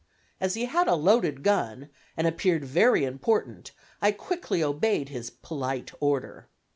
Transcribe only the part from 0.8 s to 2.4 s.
a loaded gun, and